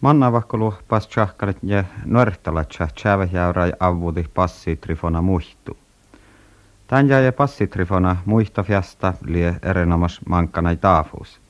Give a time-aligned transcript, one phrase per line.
[0.00, 5.76] Mannavakkolu pas tjahkalet ja nuortalatsa tjäväjäyrai avudi passi trifona muihtu.
[6.86, 11.40] Tän jäi passi trifona muihta fiasta lie erinomas mankkanai taafuus.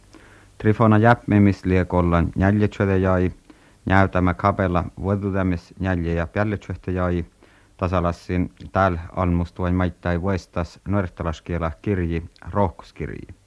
[0.59, 3.33] Trifona jäpmimis lie kollan jäljetsöde jäi,
[3.87, 7.25] näytämä kapella vuodutämis jälje ja pjälletsyhtä jäi,
[7.77, 13.38] tasalassin täällä almustuvain maittai vuestas nuortalaskiela kirji rohkuskirji.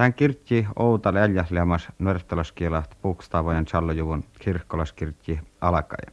[0.00, 6.10] Tän kirkki outa läljäslemas nuortalaskielat puukstavojen challojuvun kirkkolaskirkki alakaja.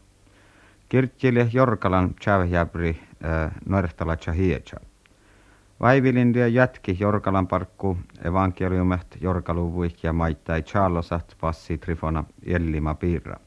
[0.89, 4.77] Kirkkille Jorkalan tjäväjäbri äh, nuortalatsa hietsä.
[5.79, 13.37] Vaivilin ja jätki Jorkalan parkku evankeliumet Jorkaluvuik ja maittai Charlosat passi Trifona Ellima piirra.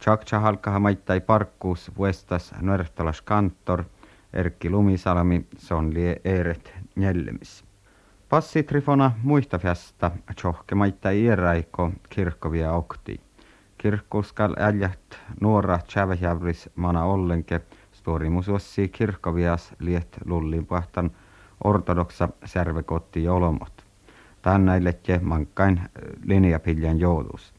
[0.00, 3.84] Chakcha halkaha maittai parkkuus vuestas nuortalas kantor
[4.32, 7.65] Erkki Lumisalmi son lie eeret njällemis.
[8.28, 13.20] Passi Trifona muista festa tjohke maittai ieraiko kirkkovia okti.
[13.78, 17.60] Kirkkuskal äljät nuora tjäväjävris mana ollenke
[17.92, 21.10] storimusossi kirkkovias liet lullin pahtan
[21.64, 23.84] ortodoksa särvekotti jolomot.
[24.42, 25.80] Tänneilletje mankkain
[26.24, 27.54] linjapiljan joulus.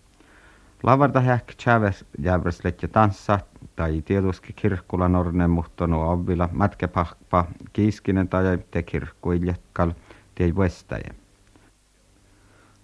[0.84, 3.40] Lavarta häk tjäväs jävresletje tanssa
[3.76, 9.92] tai tietysti kirkkula norne muhtonu avvila mätkepahpa kiiskinen tai te kirkkuiljekkal
[10.38, 11.10] tiei vuestaje.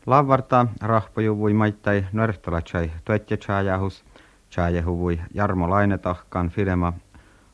[0.06, 4.06] Lavarta rahpojuvui maittai nörhtalatsai tuetje chajahus,
[4.50, 6.94] chajahuvui Jarmo Lainetahkan filema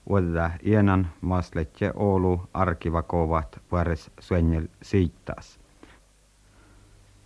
[0.09, 5.59] uudella ienan maasletje Oulu arkivakovat vuores suenjel siittas.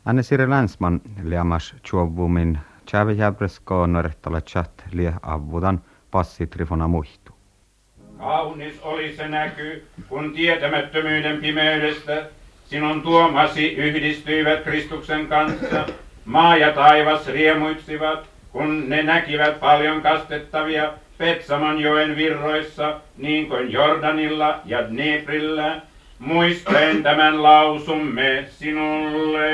[0.06, 3.88] Anne Siri Länsman liamas chuovumin Tjävijäbresko
[4.92, 7.34] lie avudan passi Trifona muihtu.
[8.18, 12.30] Kaunis oli se näky, kun tietämättömyyden pimeydestä
[12.66, 15.86] sinun tuomasi yhdistyivät Kristuksen kanssa.
[16.26, 24.60] Maa ja taivas riemuitsivat, kun ne näkivät paljon kastettavia Petsamon joen virroissa, niin kuin Jordanilla
[24.66, 25.82] ja Dneprillä.
[26.20, 29.50] Muistaen tämän lausumme sinulle.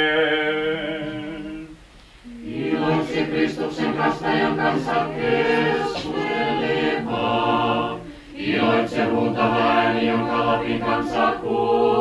[2.46, 6.40] Iloitse Kristuksen kastajan kanssa keskusteleva.
[8.36, 11.99] Iloitse huutava ääni, jonka Lapin kanssa kuuli.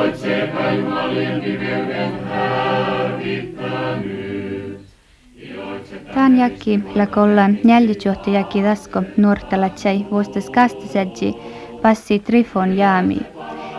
[0.00, 3.60] Iloitse epäjumalien pimeyden hävittänyt.
[6.94, 11.34] Lakollan jäljitjohtajakin tasko nuortalatsai vuostas kastasedji
[11.82, 13.18] passi Trifon jaami.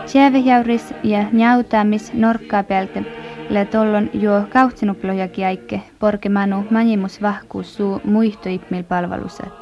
[0.05, 3.03] Sievejauris ja njautämis norkkaapelte
[3.49, 9.53] le tollon jo kautsinuplojakin aikke porkemanu manimus vahkuus suu muihtoipmil palveluset.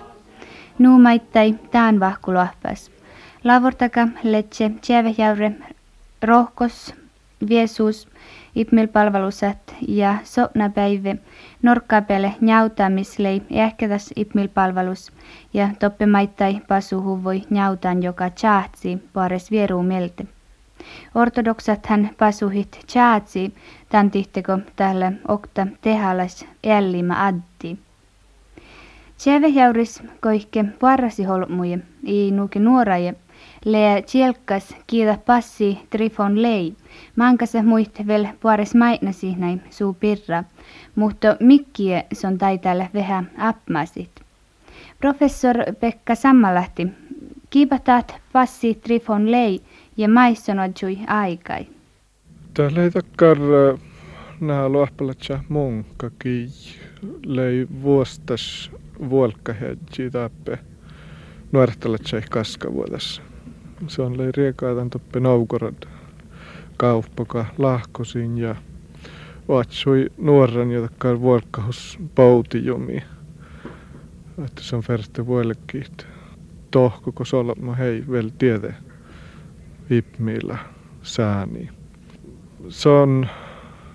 [0.80, 2.92] Nuu maittai tään vahkulohpas.
[3.44, 5.52] Lavortaka letse sievejaure
[6.22, 6.94] rohkos
[7.50, 8.08] viesuus
[8.56, 11.16] ipmil palveluset ja sopna päivä
[11.62, 15.12] norkkapele njautämislei ehkätäs ipmil palvelus
[15.54, 20.26] ja toppe maittai pasuhu voi njautan joka tjaatsi pares vieruu melte.
[21.16, 23.54] Ortodoksat hän pasuhit tjaatsi
[23.90, 27.78] tän tihteko tälle okta tehalas ällimä addi.
[29.18, 33.16] Tsevehjauris koihke varrasi holmuje, i nuke nuoraje,
[33.66, 36.74] le tjelkkas kiida passi trifon lei,
[37.16, 40.44] mankasa muist vel puares mainasi näin suu pirra,
[40.96, 44.10] mutta mikkie son taitalle vähän appmasit.
[45.00, 46.88] Professor Pekka Sammalahti,
[47.50, 49.62] kiipatat passi trifon lei
[49.98, 51.68] ja maissonojui aikai.
[52.54, 53.38] Täällä ei takkar
[54.42, 56.48] nämä luohpalatsa munkaki
[57.26, 58.72] lei vuostas
[59.10, 60.60] vuolkahedji tappe
[61.52, 63.29] nuortalatsa kaskavuodessa.
[63.88, 65.84] Se on lei riekaadan toppe Novgorod
[66.78, 68.56] kauppoka lahkosin ja
[69.48, 73.04] vatsui nuoren, jotka vuolkahus poutijumi.
[74.46, 76.08] Että se on färste vuolekkiit.
[76.72, 78.76] Tohkoko solma hei vel tiede
[79.90, 80.58] vipmillä
[81.04, 81.70] sääni.
[82.70, 83.28] Se on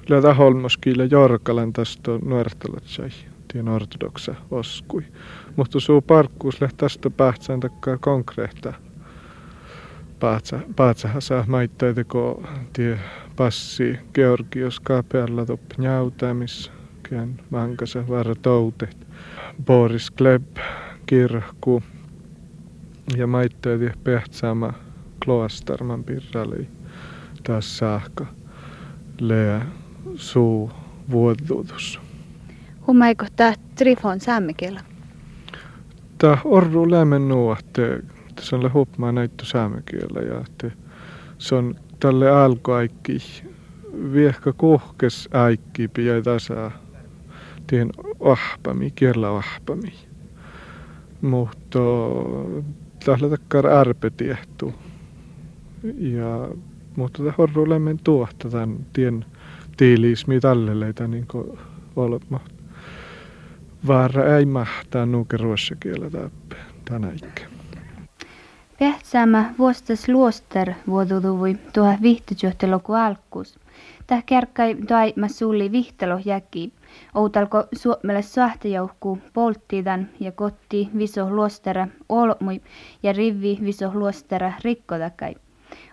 [0.09, 3.09] Läätä holmoskille Jorkalan tästä nuortalatsai,
[3.53, 5.05] tien ortodoksa oskui.
[5.57, 8.73] Mutta suu parkkuus tästä pähtsään takkaa konkreetta.
[10.77, 12.99] Paatsahan saa maittaiteko tie
[13.37, 16.73] passi Georgios kapealla top njäytämis,
[17.09, 19.07] kien mankasa varatoutet.
[19.67, 20.57] Boris Kleb,
[21.07, 21.83] kirkku
[23.17, 24.73] ja maittaiti pähtsäämä
[25.25, 26.69] kloastarman pirrali
[27.43, 28.27] taas saakka
[29.21, 29.67] leä
[30.15, 30.71] suu
[31.11, 32.01] vuodutus.
[32.87, 34.81] Hummaiko tämä Trifon saamekielä?
[36.19, 37.57] Tämä orru lämmen nuo,
[38.35, 40.71] että se on hupmaa näitä saamekielä ja että
[41.39, 43.19] se on tälle alkoaikki
[44.13, 46.71] viehka kuhkes aikki pidä tasa
[47.67, 47.91] tien
[48.25, 49.93] ahpami, kiellä ahpami.
[51.21, 51.79] Mutta
[53.05, 53.67] tällä takkar
[54.17, 54.75] tiehtuu.
[55.99, 56.49] Ja,
[56.97, 59.25] mutta tämä horru lämmen tuohta tämän tien
[59.77, 61.59] tiiliismi talleleita niin kuin
[61.97, 62.41] olema.
[63.87, 66.11] Vaara ei mahtaa nuuke ruossa kielä
[66.85, 67.54] tänä ikään.
[68.79, 73.59] Pehtsäämä vuostas luoster vuodutuvui tuohon vihtityöhteloku alkuus.
[74.07, 74.77] Täh kärkkäi
[75.17, 76.73] mä sulli vihtelo jäki.
[77.15, 82.61] Outalko suomelle sahtajoukkuu polttiidan ja kotti viso luostera olmui
[83.03, 85.35] ja rivi viso luostera rikkotakai.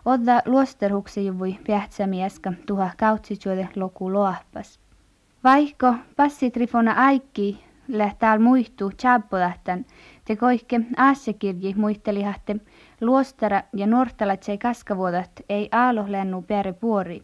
[0.05, 4.79] Odda luosterhukse juvui pähtsämieska tuha kautsityöte loku loahpas.
[5.43, 9.85] Vaikko passitrifona aikki lähtää muihtuu tjabbolähtän,
[10.25, 12.55] te koikke aasekirji muistelihahte
[13.01, 17.23] luostara ja nuortalatsei kaskavuodat ei aalo lennu pere puori.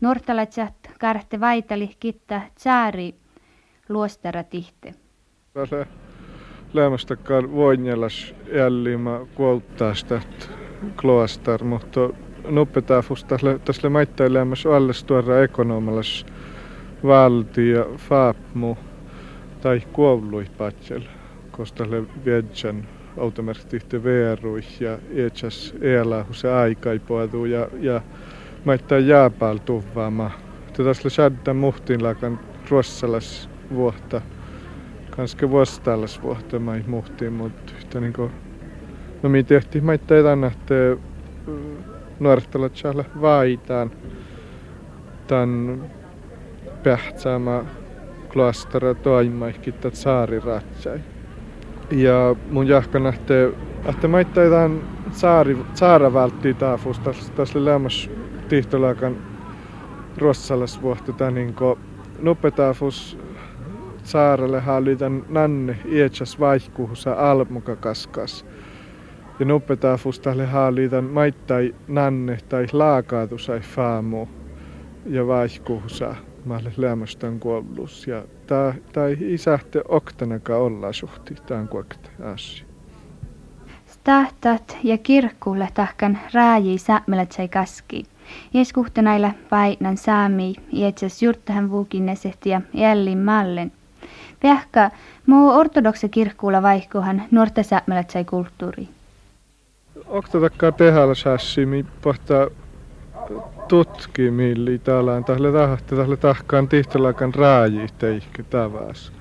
[0.00, 3.14] Nuortalatsat kartte vaitali kitta tsaari
[3.88, 4.94] luostara tihte.
[5.54, 5.86] Tässä
[6.74, 10.20] lämmästäkään voinjelas jäljimä kuoltaasta
[11.00, 12.00] kloastar, mutta
[12.48, 13.26] nuppetäfus
[13.64, 16.26] tässä maittailemassa alles tuoda ekonomalas
[17.04, 18.76] valtio faapmu
[19.64, 21.02] tai kuollui patsel,
[21.50, 22.86] koska le viedjan
[23.18, 28.00] automerkitihti veeruih ja iätsäs elää, se aika ei puhutu ja, ja
[28.64, 30.30] maittaa jääpääl tuvaama.
[30.76, 32.40] Tässä shadda muhtin lakan
[32.70, 34.20] ruossalas vuotta.
[35.16, 38.30] Kanske vuostallas vuotta mai muhtiin, mutta yhtä niinku...
[39.22, 40.74] No mi tehtiin maittaa etan, että
[42.20, 42.72] nuortalat
[43.20, 43.90] vaitaan.
[45.26, 45.82] Tän
[46.82, 47.64] pähtsäämä
[48.34, 51.00] klostera toimaikki saari ratsai.
[51.90, 53.52] Ja mun jahka nähtee,
[53.88, 54.80] että maittaitaan
[55.12, 57.00] saari, saara välttii taafus.
[57.36, 58.10] Tässä lämmäs
[58.48, 59.16] tihtolakan
[60.18, 61.54] ruossalas vuotta niin
[62.18, 63.18] nopetaafus
[64.02, 68.46] saarelle hallitan nanne ietsas vaihkuhusa almuka kaskas.
[69.38, 74.26] Ja nopetaafus tälle hallitan maittai nanne tai laakaatusai faamu
[75.06, 76.14] ja vaihkuhusa
[76.44, 78.06] maalle lämmöstön kuollus.
[78.06, 82.66] Ja tää, tää isähte oktanaka olla suhti, tämän kuokte asia.
[83.86, 88.04] Stahtat ja kirkkuulle tahkan raaji sämmeletsei kaski.
[88.54, 93.72] Ieskuhtenailla painan saami, ietsäs jurttahan vuukinnesehti ja jällin mallen.
[94.42, 94.90] Vähkä
[95.26, 98.88] muu ortodokse kirkkuulla vaihkohan nuorta sämmeletsei kulttuuri.
[100.06, 102.46] Oktatakkaa tehällä sässimi pohtaa
[103.68, 109.12] tutkimilli täällä tälle tahti tälle tahkaan tihtolakan raaji teikki tavas.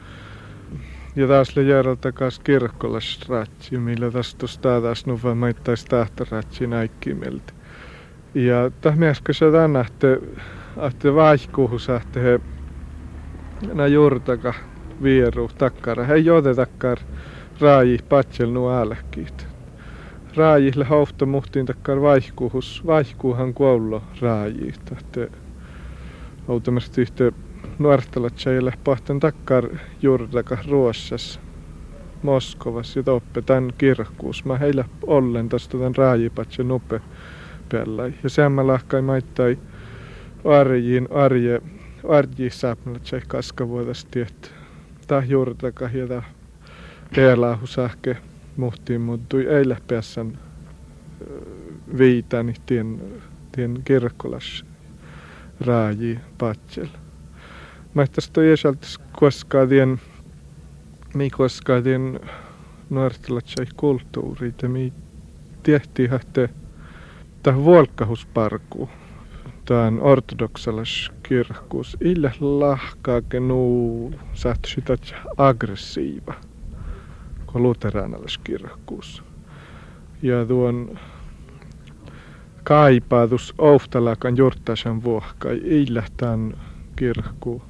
[1.15, 4.47] Ja taas le järjeltä kas kirkkolas ratsi, millä tästä
[4.81, 7.53] taas nuva maittais tahtaratsi näikkimiltä.
[8.33, 10.19] Ja täh mieskö se tän nähte,
[10.87, 12.39] että vaihkuhus että he
[13.73, 14.53] nä juurtaka
[15.03, 16.03] vieru takkara.
[16.03, 16.97] He jote takkar
[17.59, 19.52] raaji patsel nu äälekkiit
[20.35, 24.73] raajille hauhto muhtiin takkar vaihkuhus, vaihkuuhan kuollo raaji.
[24.85, 25.31] Tahte
[26.47, 27.31] automasti yhtä
[27.79, 29.69] nuortalat säille pahten takkar
[30.01, 31.39] juurdaka Ruossas,
[32.23, 34.45] Moskovas ja toppe tämän kirkkuus.
[34.45, 37.01] Mä heillä ollen tästä tämän raajipatse nupe
[37.69, 38.13] pellai.
[38.23, 39.57] Ja sen mä lahkai maittai
[40.45, 41.61] arjiin arje,
[42.09, 44.47] arji säpmälät säi kaskavuodasti, että
[45.07, 46.23] tää juurdaka ja tää
[47.65, 48.17] sähke
[48.57, 50.39] muhtiin muuttui eilen päässän
[51.97, 53.01] viitäni tien,
[53.51, 54.65] tien kirkkolas
[55.61, 56.87] raaji patsel.
[57.93, 60.01] Mä tästä jäseltäs koskaan tien,
[61.13, 62.19] mi koskaan tien
[62.89, 64.93] nuortelatsai kulttuuri, että mi
[65.63, 66.49] tehtiin hähte
[67.43, 68.89] tähän vuolkahusparkuun.
[69.65, 71.97] Tämän ortodoksalas kirkkuus.
[72.01, 74.97] Ille lahkaa kenuu saattu sitä
[75.37, 76.33] aggressiiva
[77.53, 79.23] luteranalaiskirkkuus.
[80.21, 80.99] Ja tuon
[82.63, 86.57] kaipaatus oftalakan jurttaisen vuohkai lähtään
[86.95, 87.61] kirkku.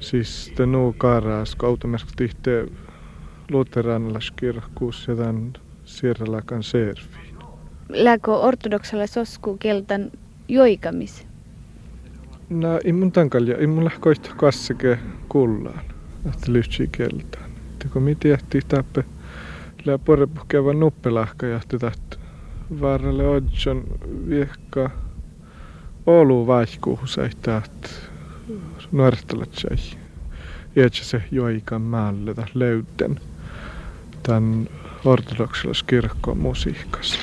[0.00, 2.68] Siis te nuu karas kautamerkki tihte
[3.50, 5.52] luteranalaiskirkkuus ja tämän
[5.84, 7.36] sierralakan serviin.
[7.88, 10.10] Lääkö ortodoksalla sosku keltan
[10.48, 11.26] joikamis?
[12.50, 15.80] No, ei mun tankalja, ei mun lähkoista kassake kullaan,
[16.26, 17.45] että lyhtsi keltaan
[17.94, 19.04] mi tehtiin tappe
[19.84, 21.92] lää porrepuhkeava nuppelahka ja tätä
[22.80, 23.84] vaaralle odjon
[24.28, 24.90] viekka
[26.06, 28.10] olu vaihkuuhu säihtäät
[28.92, 29.98] nuoristalat säi.
[30.76, 33.20] Iätsä se joikan maalle löyden
[34.22, 34.68] tämän
[35.04, 37.20] ortodoksalais kirkkoon musiikassa.